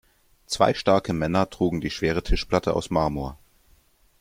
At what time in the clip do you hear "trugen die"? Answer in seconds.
1.51-1.91